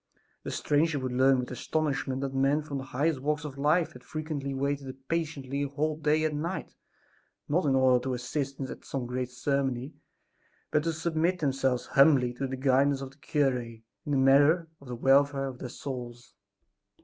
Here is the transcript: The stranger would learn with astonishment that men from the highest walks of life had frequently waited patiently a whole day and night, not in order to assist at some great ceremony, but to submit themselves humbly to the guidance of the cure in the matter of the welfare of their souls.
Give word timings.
The 0.41 0.49
stranger 0.49 0.97
would 0.97 1.11
learn 1.11 1.37
with 1.37 1.51
astonishment 1.51 2.21
that 2.21 2.33
men 2.33 2.63
from 2.63 2.79
the 2.79 2.85
highest 2.85 3.19
walks 3.19 3.45
of 3.45 3.59
life 3.59 3.91
had 3.93 4.03
frequently 4.03 4.51
waited 4.51 5.07
patiently 5.07 5.61
a 5.61 5.67
whole 5.67 5.95
day 5.95 6.23
and 6.25 6.41
night, 6.41 6.73
not 7.47 7.65
in 7.67 7.75
order 7.75 8.01
to 8.05 8.15
assist 8.15 8.59
at 8.61 8.83
some 8.83 9.05
great 9.05 9.29
ceremony, 9.29 9.93
but 10.71 10.81
to 10.85 10.93
submit 10.93 11.37
themselves 11.37 11.85
humbly 11.85 12.33
to 12.33 12.47
the 12.47 12.57
guidance 12.57 13.01
of 13.01 13.11
the 13.11 13.17
cure 13.17 13.55
in 13.61 13.83
the 14.07 14.17
matter 14.17 14.69
of 14.79 14.87
the 14.87 14.95
welfare 14.95 15.45
of 15.45 15.59
their 15.59 15.69
souls. 15.69 16.33